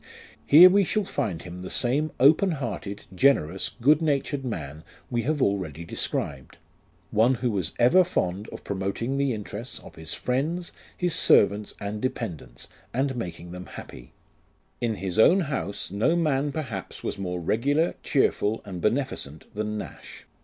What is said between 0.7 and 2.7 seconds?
shall find him the same open